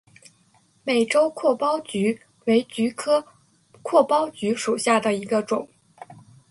[0.83, 3.23] 美洲阔苞菊为菊科
[3.83, 5.69] 阔苞菊属下的一个种。